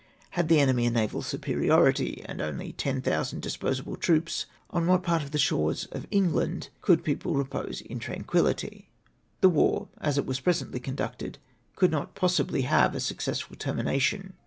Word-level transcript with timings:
Had 0.31 0.47
the 0.49 0.59
enemy 0.59 0.87
a 0.87 0.89
naval 0.89 1.21
superiority, 1.21 2.23
and 2.25 2.41
only 2.41 2.71
10,000 2.73 3.39
dispos 3.39 3.81
able 3.81 3.95
troops, 3.95 4.47
on 4.71 4.87
wdiat 4.87 5.03
part 5.03 5.21
of 5.21 5.29
the 5.29 5.37
shores 5.37 5.85
of 5.91 6.07
England 6.09 6.69
could 6.81 7.03
people 7.03 7.35
repose 7.35 7.81
in 7.81 7.99
tranquillity?" 7.99 8.89
The 9.41 9.49
war 9.49 9.89
as 9.99 10.17
at 10.17 10.25
present 10.43 10.81
conducted 10.81 11.37
could 11.75 11.91
not 11.91 12.15
possibly 12.15 12.63
have 12.63 12.95
a 12.95 12.99
successful 12.99 13.55
termination. 13.55 14.33